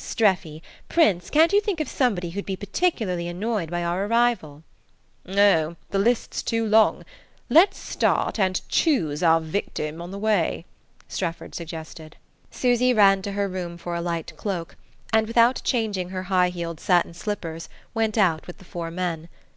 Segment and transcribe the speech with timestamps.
[0.00, 4.62] Streffy, Prince, can't you think of somebody who'd be particularly annoyed by our arrival?"
[5.26, 7.04] "Oh, the list's too long.
[7.50, 10.66] Let's start, and choose our victim on the way,"
[11.08, 12.14] Strefford suggested.
[12.48, 14.76] Susy ran to her room for a light cloak,
[15.12, 19.28] and without changing her high heeled satin slippers went out with the four men.